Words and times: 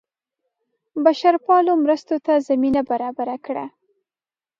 بشرپالو 1.03 1.73
مرستو 1.83 2.15
ته 2.25 2.33
زمینه 2.47 2.81
برابره 2.89 3.35
کړه. 3.45 3.65